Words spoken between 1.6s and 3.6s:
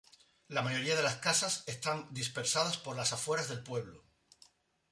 están dispersadas por las afueras